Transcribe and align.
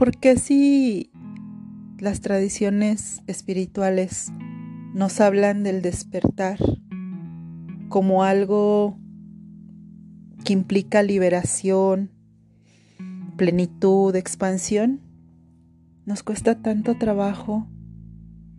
¿Por 0.00 0.16
qué 0.16 0.38
si 0.38 1.10
las 1.98 2.22
tradiciones 2.22 3.20
espirituales 3.26 4.32
nos 4.94 5.20
hablan 5.20 5.62
del 5.62 5.82
despertar 5.82 6.56
como 7.90 8.24
algo 8.24 8.96
que 10.42 10.54
implica 10.54 11.02
liberación, 11.02 12.12
plenitud, 13.36 14.16
expansión? 14.16 15.02
Nos 16.06 16.22
cuesta 16.22 16.62
tanto 16.62 16.96
trabajo 16.96 17.66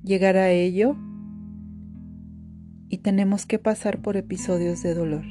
llegar 0.04 0.38
a 0.38 0.52
ello 0.52 0.96
y 2.88 3.00
tenemos 3.00 3.48
que 3.48 3.58
pasar 3.58 4.04
por 4.04 4.16
episodios 4.16 4.84
de 4.84 4.94
dolor. 4.94 5.26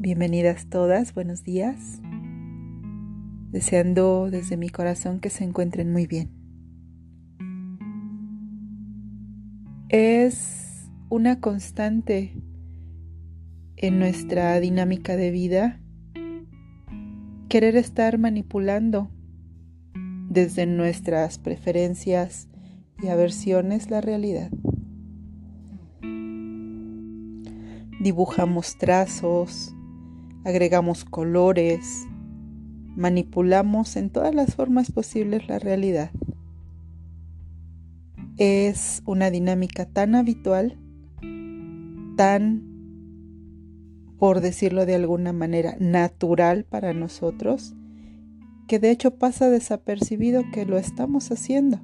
Bienvenidas 0.00 0.68
todas, 0.68 1.14
buenos 1.14 1.44
días. 1.44 2.00
Deseando 3.54 4.30
desde 4.32 4.56
mi 4.56 4.68
corazón 4.68 5.20
que 5.20 5.30
se 5.30 5.44
encuentren 5.44 5.92
muy 5.92 6.08
bien. 6.08 6.28
Es 9.88 10.90
una 11.08 11.38
constante 11.38 12.34
en 13.76 14.00
nuestra 14.00 14.58
dinámica 14.58 15.14
de 15.14 15.30
vida 15.30 15.80
querer 17.48 17.76
estar 17.76 18.18
manipulando 18.18 19.08
desde 20.28 20.66
nuestras 20.66 21.38
preferencias 21.38 22.48
y 23.00 23.06
aversiones 23.06 23.88
la 23.88 24.00
realidad. 24.00 24.50
Dibujamos 28.00 28.78
trazos, 28.78 29.76
agregamos 30.44 31.04
colores, 31.04 32.08
manipulamos 32.96 33.96
en 33.96 34.10
todas 34.10 34.34
las 34.34 34.54
formas 34.54 34.90
posibles 34.92 35.48
la 35.48 35.58
realidad. 35.58 36.10
Es 38.36 39.02
una 39.06 39.30
dinámica 39.30 39.86
tan 39.86 40.14
habitual, 40.14 40.78
tan, 42.16 42.62
por 44.18 44.40
decirlo 44.40 44.86
de 44.86 44.94
alguna 44.94 45.32
manera, 45.32 45.76
natural 45.78 46.64
para 46.64 46.92
nosotros, 46.92 47.74
que 48.66 48.78
de 48.78 48.90
hecho 48.90 49.16
pasa 49.16 49.50
desapercibido 49.50 50.42
que 50.52 50.64
lo 50.64 50.78
estamos 50.78 51.30
haciendo. 51.30 51.80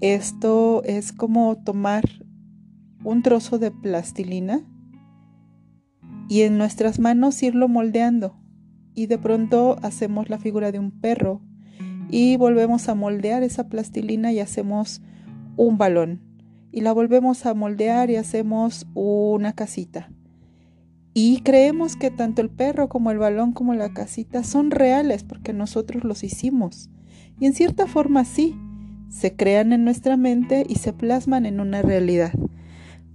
Esto 0.00 0.82
es 0.84 1.12
como 1.12 1.56
tomar 1.56 2.04
un 3.04 3.22
trozo 3.22 3.58
de 3.58 3.70
plastilina 3.70 4.62
y 6.28 6.42
en 6.42 6.58
nuestras 6.58 6.98
manos 6.98 7.42
irlo 7.42 7.68
moldeando. 7.68 8.41
Y 8.94 9.06
de 9.06 9.18
pronto 9.18 9.76
hacemos 9.82 10.28
la 10.28 10.38
figura 10.38 10.72
de 10.72 10.78
un 10.78 10.90
perro 10.90 11.40
y 12.10 12.36
volvemos 12.36 12.88
a 12.88 12.94
moldear 12.94 13.42
esa 13.42 13.68
plastilina 13.68 14.32
y 14.32 14.40
hacemos 14.40 15.00
un 15.56 15.78
balón. 15.78 16.20
Y 16.70 16.82
la 16.82 16.92
volvemos 16.92 17.46
a 17.46 17.54
moldear 17.54 18.10
y 18.10 18.16
hacemos 18.16 18.86
una 18.94 19.54
casita. 19.54 20.10
Y 21.14 21.40
creemos 21.42 21.96
que 21.96 22.10
tanto 22.10 22.40
el 22.40 22.50
perro 22.50 22.88
como 22.88 23.10
el 23.10 23.18
balón 23.18 23.52
como 23.52 23.74
la 23.74 23.92
casita 23.92 24.44
son 24.44 24.70
reales 24.70 25.24
porque 25.24 25.52
nosotros 25.52 26.04
los 26.04 26.24
hicimos. 26.24 26.90
Y 27.38 27.46
en 27.46 27.54
cierta 27.54 27.86
forma 27.86 28.24
sí, 28.24 28.56
se 29.08 29.36
crean 29.36 29.72
en 29.72 29.84
nuestra 29.84 30.16
mente 30.16 30.64
y 30.66 30.76
se 30.76 30.92
plasman 30.92 31.44
en 31.44 31.60
una 31.60 31.82
realidad. 31.82 32.32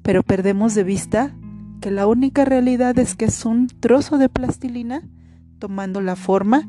Pero 0.03 0.21
perdemos 0.21 0.75
de 0.75 0.83
vista 0.83 1.35
que 1.81 1.91
la 1.91 2.07
única 2.07 2.45
realidad 2.45 2.97
es 2.99 3.15
que 3.15 3.25
es 3.25 3.45
un 3.45 3.67
trozo 3.67 4.17
de 4.17 4.29
plastilina 4.29 5.01
tomando 5.59 6.01
la 6.01 6.15
forma 6.15 6.67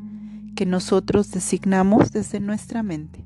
que 0.55 0.65
nosotros 0.65 1.31
designamos 1.31 2.11
desde 2.11 2.39
nuestra 2.39 2.83
mente. 2.83 3.23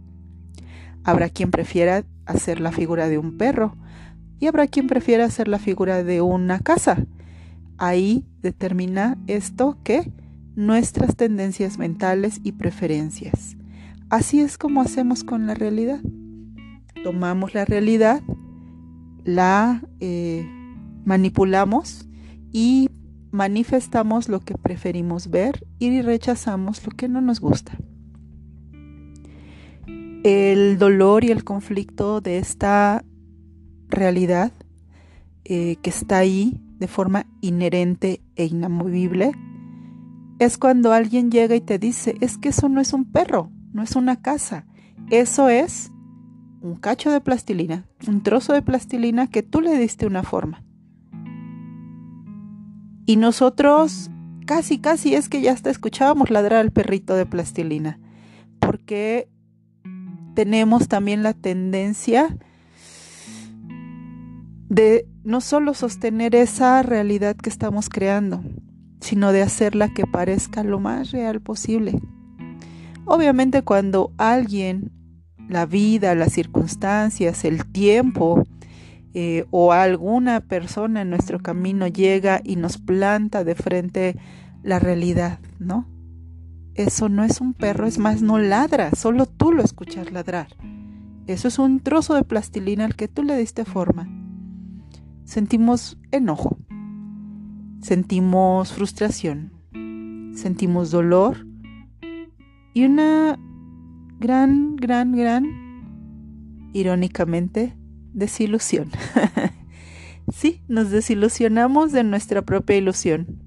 Habrá 1.03 1.29
quien 1.29 1.51
prefiera 1.51 2.05
hacer 2.25 2.59
la 2.59 2.71
figura 2.71 3.09
de 3.09 3.17
un 3.17 3.37
perro 3.37 3.75
y 4.39 4.47
habrá 4.47 4.67
quien 4.67 4.87
prefiera 4.87 5.25
hacer 5.25 5.47
la 5.47 5.59
figura 5.59 6.03
de 6.03 6.21
una 6.21 6.59
casa. 6.59 7.05
Ahí 7.77 8.25
determina 8.41 9.17
esto 9.27 9.77
que 9.83 10.11
nuestras 10.55 11.15
tendencias 11.15 11.77
mentales 11.77 12.39
y 12.43 12.53
preferencias. 12.53 13.57
Así 14.09 14.41
es 14.41 14.57
como 14.57 14.81
hacemos 14.81 15.23
con 15.23 15.47
la 15.47 15.55
realidad. 15.55 15.99
Tomamos 17.03 17.53
la 17.53 17.65
realidad, 17.65 18.21
la 19.23 19.81
eh, 19.99 20.47
manipulamos 21.05 22.07
y 22.51 22.89
manifestamos 23.33 24.29
lo 24.29 24.41
que 24.41 24.53
preferimos 24.53 25.31
ver 25.31 25.65
y 25.79 26.01
rechazamos 26.03 26.85
lo 26.85 26.91
que 26.91 27.09
no 27.09 27.19
nos 27.19 27.39
gusta. 27.39 27.75
El 30.23 30.77
dolor 30.77 31.23
y 31.23 31.31
el 31.31 31.43
conflicto 31.43 32.21
de 32.21 32.37
esta 32.37 33.03
realidad 33.89 34.53
eh, 35.45 35.77
que 35.81 35.89
está 35.89 36.19
ahí 36.19 36.61
de 36.77 36.87
forma 36.87 37.25
inherente 37.41 38.21
e 38.35 38.45
inamovible 38.45 39.31
es 40.37 40.59
cuando 40.59 40.93
alguien 40.93 41.31
llega 41.31 41.55
y 41.55 41.61
te 41.61 41.79
dice, 41.79 42.15
es 42.21 42.37
que 42.37 42.49
eso 42.49 42.69
no 42.69 42.81
es 42.81 42.93
un 42.93 43.11
perro, 43.11 43.51
no 43.73 43.81
es 43.81 43.95
una 43.95 44.21
casa, 44.21 44.67
eso 45.09 45.49
es 45.49 45.91
un 46.61 46.75
cacho 46.75 47.11
de 47.11 47.19
plastilina, 47.19 47.87
un 48.07 48.21
trozo 48.21 48.53
de 48.53 48.61
plastilina 48.61 49.27
que 49.27 49.41
tú 49.41 49.59
le 49.59 49.75
diste 49.75 50.05
una 50.05 50.21
forma. 50.21 50.63
Y 53.05 53.17
nosotros 53.17 54.09
casi, 54.45 54.79
casi 54.79 55.15
es 55.15 55.29
que 55.29 55.41
ya 55.41 55.51
hasta 55.51 55.69
escuchábamos 55.69 56.29
ladrar 56.29 56.59
al 56.59 56.71
perrito 56.71 57.15
de 57.15 57.25
plastilina, 57.25 57.99
porque 58.59 59.29
tenemos 60.35 60.87
también 60.87 61.23
la 61.23 61.33
tendencia 61.33 62.35
de 64.69 65.07
no 65.23 65.41
solo 65.41 65.73
sostener 65.73 66.35
esa 66.35 66.81
realidad 66.81 67.35
que 67.35 67.49
estamos 67.49 67.89
creando, 67.89 68.43
sino 68.99 69.31
de 69.31 69.41
hacerla 69.41 69.93
que 69.93 70.05
parezca 70.05 70.63
lo 70.63 70.79
más 70.79 71.11
real 71.11 71.41
posible. 71.41 71.99
Obviamente 73.05 73.61
cuando 73.61 74.11
alguien, 74.17 74.91
la 75.49 75.65
vida, 75.65 76.15
las 76.15 76.33
circunstancias, 76.33 77.45
el 77.45 77.65
tiempo, 77.71 78.43
eh, 79.13 79.45
o 79.51 79.71
alguna 79.71 80.39
persona 80.39 81.01
en 81.01 81.09
nuestro 81.09 81.39
camino 81.39 81.87
llega 81.87 82.41
y 82.43 82.55
nos 82.55 82.77
planta 82.77 83.43
de 83.43 83.55
frente 83.55 84.15
la 84.63 84.79
realidad, 84.79 85.39
¿no? 85.59 85.87
Eso 86.73 87.09
no 87.09 87.23
es 87.23 87.39
un 87.39 87.53
perro, 87.53 87.85
es 87.85 87.99
más, 87.99 88.23
no 88.23 88.39
ladra, 88.39 88.91
solo 88.95 89.27
tú 89.27 89.51
lo 89.51 89.63
escuchas 89.63 90.11
ladrar. 90.11 90.47
Eso 91.27 91.47
es 91.47 91.59
un 91.59 91.79
trozo 91.79 92.15
de 92.15 92.23
plastilina 92.23 92.85
al 92.85 92.95
que 92.95 93.07
tú 93.07 93.23
le 93.23 93.37
diste 93.37 93.65
forma. 93.65 94.09
Sentimos 95.23 95.99
enojo, 96.11 96.57
sentimos 97.81 98.73
frustración, 98.73 99.53
sentimos 100.33 100.89
dolor 100.89 101.45
y 102.73 102.85
una 102.85 103.39
gran, 104.19 104.75
gran, 104.75 105.15
gran, 105.15 105.45
irónicamente, 106.73 107.77
desilusión. 108.13 108.89
sí, 110.33 110.61
nos 110.67 110.89
desilusionamos 110.89 111.91
de 111.91 112.03
nuestra 112.03 112.41
propia 112.41 112.77
ilusión. 112.77 113.41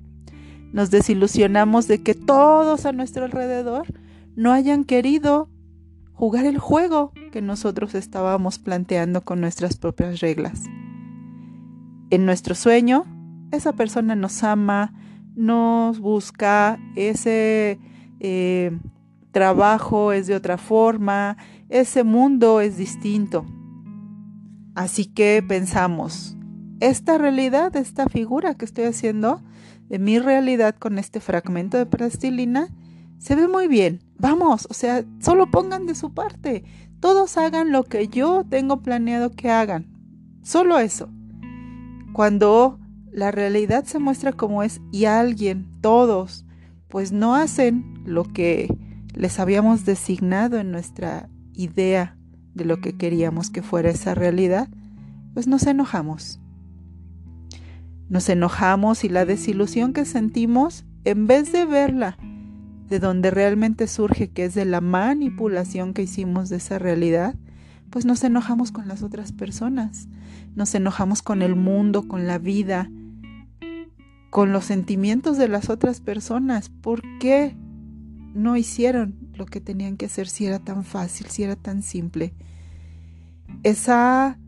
Nos 0.72 0.90
desilusionamos 0.90 1.88
de 1.88 2.02
que 2.02 2.14
todos 2.14 2.84
a 2.86 2.92
nuestro 2.92 3.24
alrededor 3.24 3.86
no 4.34 4.52
hayan 4.52 4.84
querido 4.84 5.48
jugar 6.12 6.46
el 6.46 6.58
juego 6.58 7.12
que 7.32 7.42
nosotros 7.42 7.94
estábamos 7.94 8.58
planteando 8.58 9.22
con 9.22 9.40
nuestras 9.40 9.76
propias 9.76 10.20
reglas. 10.20 10.64
En 12.10 12.24
nuestro 12.24 12.54
sueño, 12.54 13.04
esa 13.52 13.72
persona 13.72 14.14
nos 14.14 14.42
ama, 14.42 14.94
nos 15.34 15.98
busca, 15.98 16.78
ese 16.94 17.78
eh, 18.20 18.78
trabajo 19.32 20.12
es 20.12 20.26
de 20.26 20.34
otra 20.34 20.56
forma, 20.56 21.36
ese 21.68 22.04
mundo 22.04 22.60
es 22.60 22.76
distinto. 22.78 23.44
Así 24.76 25.06
que 25.06 25.42
pensamos, 25.42 26.36
esta 26.80 27.16
realidad, 27.16 27.74
esta 27.76 28.10
figura 28.10 28.54
que 28.54 28.66
estoy 28.66 28.84
haciendo 28.84 29.40
de 29.88 29.98
mi 29.98 30.18
realidad 30.18 30.76
con 30.78 30.98
este 30.98 31.18
fragmento 31.18 31.78
de 31.78 31.86
plastilina, 31.86 32.68
se 33.16 33.36
ve 33.36 33.48
muy 33.48 33.68
bien. 33.68 34.02
Vamos, 34.18 34.66
o 34.68 34.74
sea, 34.74 35.02
solo 35.18 35.50
pongan 35.50 35.86
de 35.86 35.94
su 35.94 36.12
parte. 36.12 36.62
Todos 37.00 37.38
hagan 37.38 37.72
lo 37.72 37.84
que 37.84 38.08
yo 38.08 38.44
tengo 38.44 38.82
planeado 38.82 39.30
que 39.30 39.50
hagan. 39.50 39.86
Solo 40.42 40.78
eso. 40.78 41.08
Cuando 42.12 42.78
la 43.10 43.30
realidad 43.30 43.84
se 43.84 43.98
muestra 43.98 44.34
como 44.34 44.62
es 44.62 44.82
y 44.92 45.06
alguien, 45.06 45.66
todos, 45.80 46.44
pues 46.88 47.12
no 47.12 47.34
hacen 47.34 48.02
lo 48.04 48.24
que 48.24 48.68
les 49.14 49.40
habíamos 49.40 49.86
designado 49.86 50.58
en 50.58 50.70
nuestra 50.70 51.30
idea 51.54 52.18
de 52.56 52.64
lo 52.64 52.80
que 52.80 52.96
queríamos 52.96 53.50
que 53.50 53.62
fuera 53.62 53.90
esa 53.90 54.14
realidad, 54.14 54.68
pues 55.34 55.46
nos 55.46 55.66
enojamos. 55.66 56.40
Nos 58.08 58.28
enojamos 58.28 59.04
y 59.04 59.08
la 59.08 59.24
desilusión 59.24 59.92
que 59.92 60.04
sentimos, 60.04 60.84
en 61.04 61.26
vez 61.26 61.52
de 61.52 61.64
verla 61.64 62.16
de 62.88 63.00
donde 63.00 63.30
realmente 63.30 63.86
surge, 63.88 64.28
que 64.28 64.44
es 64.44 64.54
de 64.54 64.64
la 64.64 64.80
manipulación 64.80 65.92
que 65.92 66.02
hicimos 66.02 66.48
de 66.48 66.56
esa 66.56 66.78
realidad, 66.78 67.34
pues 67.90 68.04
nos 68.04 68.22
enojamos 68.24 68.72
con 68.72 68.88
las 68.88 69.02
otras 69.02 69.32
personas, 69.32 70.08
nos 70.54 70.74
enojamos 70.74 71.22
con 71.22 71.42
el 71.42 71.56
mundo, 71.56 72.08
con 72.08 72.26
la 72.26 72.38
vida, 72.38 72.90
con 74.30 74.52
los 74.52 74.64
sentimientos 74.64 75.36
de 75.36 75.48
las 75.48 75.68
otras 75.68 76.00
personas. 76.00 76.68
¿Por 76.68 77.02
qué 77.18 77.56
no 78.34 78.56
hicieron 78.56 79.14
lo 79.36 79.46
que 79.46 79.60
tenían 79.60 79.96
que 79.96 80.06
hacer 80.06 80.28
si 80.28 80.46
era 80.46 80.58
tan 80.58 80.84
fácil, 80.84 81.26
si 81.28 81.42
era 81.42 81.56
tan 81.56 81.82
simple? 81.82 82.34
Esa 83.62 84.38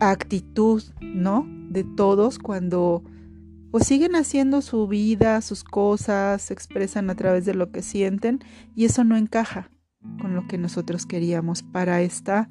actitud, 0.00 0.82
¿no? 1.00 1.46
De 1.70 1.84
todos 1.84 2.38
cuando 2.38 3.02
pues 3.70 3.88
siguen 3.88 4.14
haciendo 4.14 4.62
su 4.62 4.86
vida, 4.86 5.40
sus 5.40 5.64
cosas, 5.64 6.42
se 6.42 6.54
expresan 6.54 7.10
a 7.10 7.16
través 7.16 7.44
de 7.44 7.54
lo 7.54 7.72
que 7.72 7.82
sienten 7.82 8.38
y 8.76 8.84
eso 8.84 9.02
no 9.02 9.16
encaja 9.16 9.68
con 10.20 10.36
lo 10.36 10.46
que 10.46 10.58
nosotros 10.58 11.06
queríamos 11.06 11.62
para 11.62 12.00
esta 12.00 12.48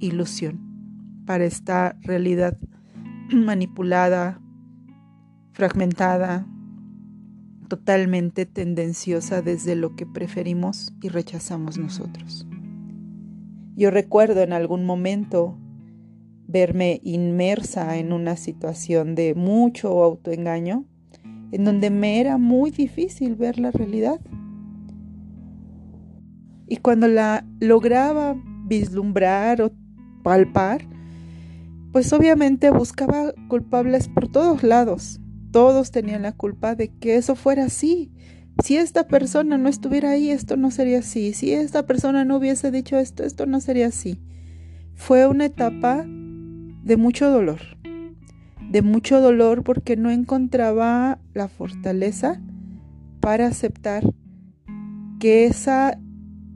ilusión, 0.00 1.22
para 1.26 1.44
esta 1.44 1.96
realidad 2.02 2.56
manipulada, 3.32 4.40
fragmentada, 5.52 6.46
totalmente 7.68 8.46
tendenciosa 8.46 9.42
desde 9.42 9.76
lo 9.76 9.94
que 9.94 10.06
preferimos 10.06 10.92
y 11.02 11.08
rechazamos 11.08 11.78
nosotros. 11.78 12.46
Yo 13.76 13.90
recuerdo 13.90 14.42
en 14.42 14.52
algún 14.52 14.84
momento 14.84 15.56
verme 16.48 17.00
inmersa 17.04 17.98
en 17.98 18.12
una 18.12 18.36
situación 18.36 19.14
de 19.14 19.34
mucho 19.34 20.02
autoengaño, 20.02 20.84
en 21.52 21.64
donde 21.64 21.90
me 21.90 22.20
era 22.20 22.38
muy 22.38 22.70
difícil 22.70 23.36
ver 23.36 23.58
la 23.58 23.70
realidad. 23.70 24.20
Y 26.66 26.78
cuando 26.78 27.06
la 27.06 27.46
lograba 27.60 28.34
vislumbrar 28.66 29.62
o 29.62 29.72
palpar, 30.22 30.86
pues 31.92 32.12
obviamente 32.12 32.70
buscaba 32.70 33.32
culpables 33.48 34.08
por 34.08 34.28
todos 34.28 34.62
lados. 34.62 35.20
Todos 35.50 35.90
tenían 35.90 36.22
la 36.22 36.32
culpa 36.32 36.74
de 36.74 36.88
que 36.88 37.16
eso 37.16 37.34
fuera 37.34 37.64
así. 37.64 38.12
Si 38.62 38.76
esta 38.76 39.06
persona 39.06 39.56
no 39.56 39.68
estuviera 39.68 40.10
ahí, 40.10 40.30
esto 40.30 40.56
no 40.56 40.70
sería 40.70 40.98
así. 40.98 41.32
Si 41.32 41.52
esta 41.52 41.86
persona 41.86 42.24
no 42.24 42.36
hubiese 42.36 42.70
dicho 42.70 42.98
esto, 42.98 43.22
esto 43.22 43.46
no 43.46 43.60
sería 43.60 43.86
así. 43.86 44.20
Fue 44.94 45.26
una 45.26 45.46
etapa 45.46 46.04
de 46.06 46.96
mucho 46.96 47.30
dolor, 47.30 47.60
de 48.70 48.82
mucho 48.82 49.20
dolor 49.20 49.62
porque 49.62 49.96
no 49.96 50.10
encontraba 50.10 51.20
la 51.34 51.48
fortaleza 51.48 52.40
para 53.20 53.46
aceptar 53.46 54.04
que 55.20 55.46
esa 55.46 55.98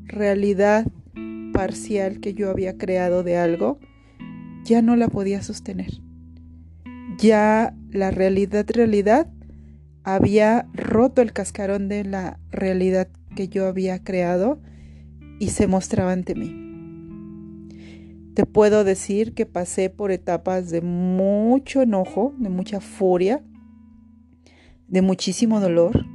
realidad 0.05 0.87
parcial 1.53 2.21
que 2.21 2.35
yo 2.35 2.50
había 2.50 2.77
creado 2.79 3.23
de 3.23 3.37
algo 3.37 3.79
ya 4.65 4.83
no 4.83 4.97
la 4.97 5.09
podía 5.09 5.43
sostener. 5.43 6.00
Ya 7.19 7.75
la 7.93 8.11
realidad 8.11 8.67
realidad 8.69 9.31
había 10.03 10.67
roto 10.73 11.23
el 11.23 11.33
cascarón 11.33 11.89
de 11.89 12.05
la 12.05 12.41
realidad 12.50 13.09
que 13.37 13.49
yo 13.49 13.67
había 13.67 14.03
creado 14.03 14.61
y 15.39 15.49
se 15.49 15.67
mostraba 15.67 16.12
ante 16.12 16.35
mí. 16.35 16.62
Te 18.35 18.47
puedo 18.47 18.83
decir 18.83 19.35
que 19.35 19.44
pasé 19.44 19.91
por 19.91 20.11
etapas 20.11 20.71
de 20.71 20.81
mucho 20.81 21.83
enojo, 21.83 22.35
de 22.39 22.49
mucha 22.49 22.81
furia, 22.81 23.44
de 24.89 25.03
muchísimo 25.03 25.61
dolor 25.61 26.06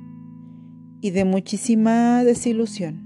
y 1.02 1.12
de 1.12 1.26
muchísima 1.26 2.24
desilusión. 2.24 3.06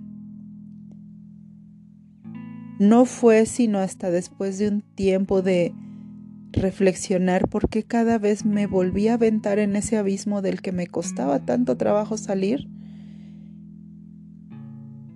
No 2.79 3.06
fue 3.06 3.45
sino 3.45 3.79
hasta 3.79 4.09
después 4.09 4.57
de 4.57 4.69
un 4.69 4.81
tiempo 4.81 5.41
de 5.41 5.73
reflexionar 6.51 7.48
por 7.48 7.69
qué 7.69 7.83
cada 7.83 8.18
vez 8.18 8.45
me 8.45 8.68
volví 8.68 9.07
a 9.07 9.15
aventar 9.15 9.59
en 9.59 9.75
ese 9.75 9.98
abismo 9.98 10.42
del 10.42 10.62
que 10.62 10.71
me 10.71 10.88
costaba 10.88 11.39
tanto 11.39 11.77
trabajo 11.77 12.18
salir. 12.18 12.68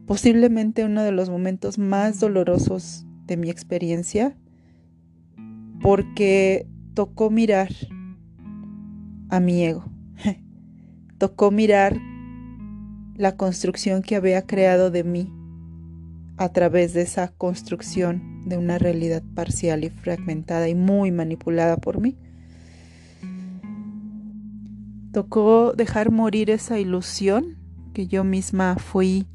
Posiblemente 0.06 0.86
uno 0.86 1.04
de 1.04 1.12
los 1.12 1.30
momentos 1.30 1.78
más 1.78 2.20
dolorosos 2.20 3.06
de 3.26 3.38
mi 3.38 3.50
experiencia 3.50 4.38
porque 5.82 6.68
tocó 6.94 7.30
mirar 7.30 7.70
a 9.30 9.40
mi 9.40 9.64
ego, 9.64 9.86
tocó 11.18 11.52
mirar 11.52 11.98
la 13.16 13.36
construcción 13.36 14.02
que 14.02 14.16
había 14.16 14.46
creado 14.46 14.92
de 14.92 15.04
mí 15.04 15.32
a 16.38 16.50
través 16.50 16.94
de 16.94 17.02
esa 17.02 17.30
construcción 17.30 18.42
de 18.46 18.58
una 18.58 18.78
realidad 18.78 19.24
parcial 19.34 19.84
y 19.84 19.90
fragmentada 19.90 20.68
y 20.68 20.76
muy 20.76 21.12
manipulada 21.12 21.78
por 21.78 22.00
mí. 22.00 22.18
Tocó 25.12 25.74
dejar 25.74 26.12
morir 26.12 26.50
esa 26.50 26.80
ilusión 26.80 27.58
que 27.94 28.08
yo 28.08 28.24
misma 28.24 28.76
fui 28.76 29.26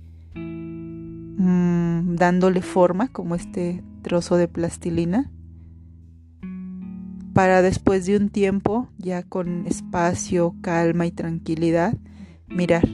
Mm, 1.42 2.16
dándole 2.16 2.60
forma 2.60 3.08
como 3.08 3.34
este 3.34 3.82
trozo 4.02 4.36
de 4.36 4.46
plastilina 4.46 5.30
para 7.32 7.62
después 7.62 8.04
de 8.04 8.18
un 8.18 8.28
tiempo, 8.28 8.90
ya 8.98 9.22
con 9.22 9.66
espacio, 9.66 10.54
calma 10.60 11.06
y 11.06 11.12
tranquilidad, 11.12 11.96
mirar 12.46 12.86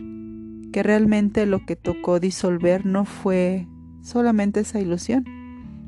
que 0.73 0.85
realmente 0.85 1.45
lo 1.45 1.67
que 1.67 1.75
tocó 1.75 2.21
disolver 2.21 2.87
no 2.87 3.05
fue 3.05 3.67
solamente 4.07 4.61
esa 4.61 4.81
ilusión. 4.81 5.25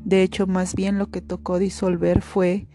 De 0.03 0.23
hecho, 0.23 0.45
más 0.45 0.75
bien 0.75 0.97
lo 0.97 1.09
que 1.09 1.21
tocó 1.21 1.57
disolver 1.57 2.21
fue, 2.21 2.67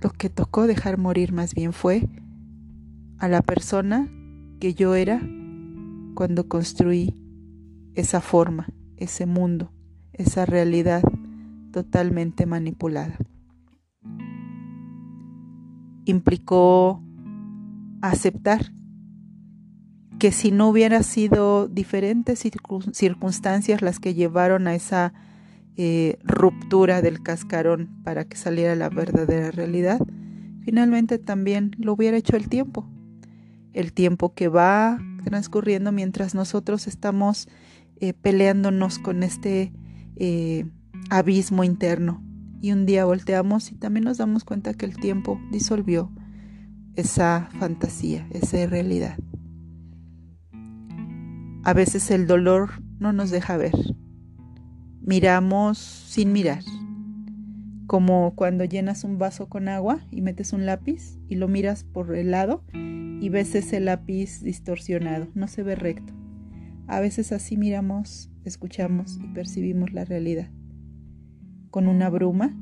lo 0.00 0.10
que 0.10 0.30
tocó 0.30 0.66
dejar 0.66 0.98
morir 0.98 1.32
más 1.32 1.54
bien 1.54 1.72
fue 1.72 2.08
a 3.18 3.28
la 3.28 3.42
persona 3.42 4.10
que 4.58 4.74
yo 4.74 4.94
era 4.94 5.20
cuando 6.14 6.48
construí 6.48 7.14
esa 7.94 8.20
forma, 8.22 8.68
ese 8.96 9.26
mundo, 9.26 9.70
esa 10.14 10.46
realidad 10.46 11.02
totalmente 11.70 12.46
manipulada. 12.46 13.18
Implicó 16.06 17.02
aceptar 18.00 18.72
que 20.22 20.30
si 20.30 20.52
no 20.52 20.68
hubiera 20.68 21.02
sido 21.02 21.66
diferentes 21.66 22.38
circunstancias 22.92 23.82
las 23.82 23.98
que 23.98 24.14
llevaron 24.14 24.68
a 24.68 24.76
esa 24.76 25.12
eh, 25.76 26.16
ruptura 26.22 27.02
del 27.02 27.24
cascarón 27.24 27.90
para 28.04 28.24
que 28.24 28.36
saliera 28.36 28.76
la 28.76 28.88
verdadera 28.88 29.50
realidad, 29.50 29.98
finalmente 30.64 31.18
también 31.18 31.72
lo 31.76 31.94
hubiera 31.94 32.16
hecho 32.16 32.36
el 32.36 32.48
tiempo. 32.48 32.88
El 33.72 33.92
tiempo 33.92 34.32
que 34.32 34.46
va 34.46 35.00
transcurriendo 35.24 35.90
mientras 35.90 36.36
nosotros 36.36 36.86
estamos 36.86 37.48
eh, 37.96 38.12
peleándonos 38.12 39.00
con 39.00 39.24
este 39.24 39.72
eh, 40.14 40.66
abismo 41.10 41.64
interno. 41.64 42.22
Y 42.60 42.70
un 42.70 42.86
día 42.86 43.06
volteamos 43.06 43.72
y 43.72 43.74
también 43.74 44.04
nos 44.04 44.18
damos 44.18 44.44
cuenta 44.44 44.72
que 44.72 44.86
el 44.86 44.94
tiempo 44.94 45.40
disolvió 45.50 46.12
esa 46.94 47.48
fantasía, 47.58 48.28
esa 48.30 48.64
realidad. 48.68 49.16
A 51.64 51.74
veces 51.74 52.10
el 52.10 52.26
dolor 52.26 52.70
no 52.98 53.12
nos 53.12 53.30
deja 53.30 53.56
ver. 53.56 53.70
Miramos 55.00 55.78
sin 55.78 56.32
mirar. 56.32 56.64
Como 57.86 58.34
cuando 58.34 58.64
llenas 58.64 59.04
un 59.04 59.18
vaso 59.18 59.48
con 59.48 59.68
agua 59.68 60.00
y 60.10 60.22
metes 60.22 60.52
un 60.52 60.66
lápiz 60.66 61.20
y 61.28 61.36
lo 61.36 61.46
miras 61.46 61.84
por 61.84 62.16
el 62.16 62.32
lado 62.32 62.64
y 62.72 63.28
ves 63.28 63.54
ese 63.54 63.78
lápiz 63.78 64.40
distorsionado, 64.42 65.28
no 65.34 65.46
se 65.46 65.62
ve 65.62 65.76
recto. 65.76 66.12
A 66.88 66.98
veces 66.98 67.30
así 67.30 67.56
miramos, 67.56 68.28
escuchamos 68.44 69.20
y 69.22 69.28
percibimos 69.28 69.92
la 69.92 70.04
realidad, 70.04 70.50
con 71.70 71.86
una 71.86 72.10
bruma, 72.10 72.56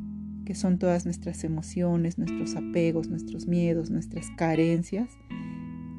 que 0.45 0.55
son 0.55 0.79
todas 0.79 1.07
nuestras 1.07 1.43
emociones, 1.43 2.19
nuestros 2.19 2.55
apegos, 2.55 3.09
nuestros 3.09 3.47
miedos, 3.47 3.89
nuestras 3.91 4.27
carencias, 4.37 5.09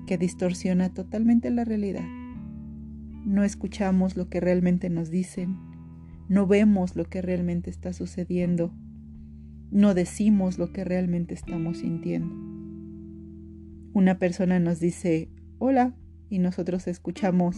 que 0.05 0.19
distorsiona 0.19 0.93
totalmente 0.93 1.49
la 1.49 1.65
realidad. 1.65 2.05
No 3.25 3.43
escuchamos 3.43 4.15
lo 4.15 4.29
que 4.29 4.39
realmente 4.39 4.89
nos 4.89 5.09
dicen, 5.09 5.57
no 6.27 6.47
vemos 6.47 6.95
lo 6.95 7.05
que 7.05 7.21
realmente 7.21 7.69
está 7.69 7.93
sucediendo, 7.93 8.73
no 9.71 9.93
decimos 9.93 10.57
lo 10.57 10.71
que 10.71 10.83
realmente 10.83 11.33
estamos 11.33 11.79
sintiendo. 11.79 12.33
Una 13.93 14.17
persona 14.17 14.59
nos 14.59 14.79
dice, 14.79 15.29
hola, 15.59 15.95
y 16.29 16.39
nosotros 16.39 16.87
escuchamos, 16.87 17.57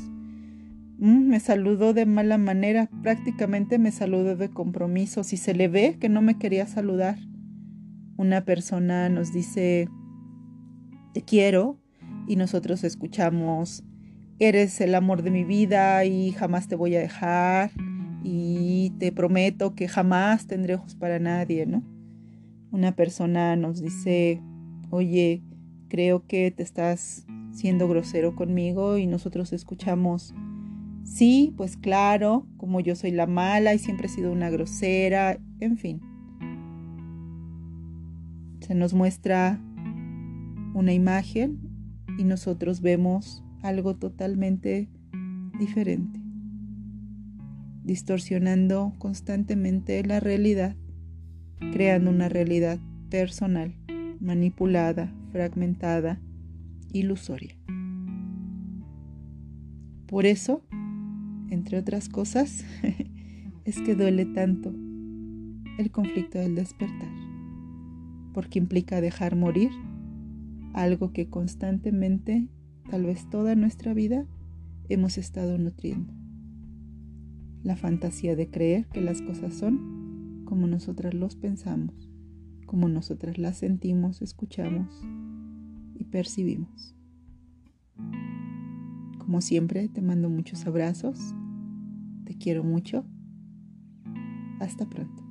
Mm, 0.99 1.27
me 1.27 1.39
saludó 1.39 1.93
de 1.93 2.05
mala 2.05 2.37
manera, 2.37 2.89
prácticamente 3.01 3.79
me 3.79 3.91
saludó 3.91 4.37
de 4.37 4.49
compromiso. 4.49 5.23
Si 5.25 5.35
se 5.37 5.53
le 5.53 5.67
ve 5.67 5.97
que 5.99 6.07
no 6.07 6.21
me 6.21 6.37
quería 6.37 6.65
saludar, 6.67 7.17
una 8.15 8.45
persona 8.45 9.09
nos 9.09 9.33
dice, 9.33 9.89
te 11.13 11.21
quiero, 11.23 11.77
y 12.25 12.35
nosotros 12.35 12.85
escuchamos, 12.85 13.83
eres 14.39 14.81
el 14.81 14.95
amor 14.95 15.21
de 15.21 15.31
mi 15.31 15.43
vida 15.43 16.05
y 16.05 16.31
jamás 16.31 16.67
te 16.67 16.75
voy 16.75 16.95
a 16.95 16.99
dejar 16.99 17.71
y 18.23 18.91
te 18.99 19.11
prometo 19.11 19.75
que 19.75 19.87
jamás 19.87 20.47
tendré 20.47 20.75
ojos 20.75 20.95
para 20.95 21.19
nadie, 21.19 21.65
¿no? 21.65 21.83
Una 22.71 22.95
persona 22.95 23.55
nos 23.55 23.81
dice, 23.81 24.41
oye, 24.89 25.43
creo 25.89 26.25
que 26.25 26.49
te 26.51 26.63
estás 26.63 27.25
siendo 27.51 27.87
grosero 27.87 28.35
conmigo 28.35 28.97
y 28.97 29.05
nosotros 29.05 29.53
escuchamos, 29.53 30.33
sí, 31.03 31.53
pues 31.55 31.77
claro, 31.77 32.47
como 32.57 32.79
yo 32.79 32.95
soy 32.95 33.11
la 33.11 33.27
mala 33.27 33.73
y 33.73 33.79
siempre 33.79 34.07
he 34.07 34.09
sido 34.09 34.31
una 34.31 34.49
grosera, 34.49 35.37
en 35.59 35.77
fin. 35.77 36.01
Se 38.61 38.73
nos 38.73 38.93
muestra 38.93 39.59
una 40.73 40.93
imagen 40.93 41.59
y 42.17 42.23
nosotros 42.23 42.81
vemos 42.81 43.43
algo 43.63 43.95
totalmente 43.95 44.89
diferente, 45.57 46.19
distorsionando 47.83 48.93
constantemente 48.99 50.03
la 50.03 50.19
realidad, 50.19 50.75
creando 51.71 52.11
una 52.11 52.29
realidad 52.29 52.79
personal, 53.09 53.75
manipulada, 54.19 55.13
fragmentada, 55.31 56.19
ilusoria. 56.91 57.55
Por 60.07 60.25
eso, 60.25 60.61
entre 61.49 61.77
otras 61.79 62.09
cosas, 62.09 62.63
es 63.65 63.81
que 63.81 63.95
duele 63.95 64.25
tanto 64.25 64.73
el 65.79 65.89
conflicto 65.91 66.37
del 66.37 66.55
despertar, 66.55 67.09
porque 68.33 68.59
implica 68.59 69.01
dejar 69.01 69.35
morir 69.35 69.71
algo 70.73 71.13
que 71.13 71.29
constantemente, 71.29 72.47
tal 72.93 73.07
vez 73.07 73.27
toda 73.27 73.55
nuestra 73.55 73.95
vida, 73.95 74.27
hemos 74.87 75.17
estado 75.17 75.57
nutriendo. 75.57 76.13
La 77.63 77.75
fantasía 77.75 78.35
de 78.35 78.51
creer 78.51 78.85
que 78.89 79.01
las 79.01 79.19
cosas 79.23 79.55
son 79.55 80.43
como 80.45 80.67
nosotras 80.67 81.15
los 81.15 81.35
pensamos, 81.35 82.11
como 82.67 82.89
nosotras 82.89 83.39
las 83.39 83.57
sentimos, 83.57 84.21
escuchamos 84.21 85.01
y 85.95 86.03
percibimos. 86.03 86.93
Como 89.17 89.41
siempre, 89.41 89.89
te 89.89 90.03
mando 90.03 90.29
muchos 90.29 90.67
abrazos, 90.67 91.17
te 92.25 92.37
quiero 92.37 92.63
mucho, 92.63 93.05
hasta 94.59 94.87
pronto. 94.87 95.22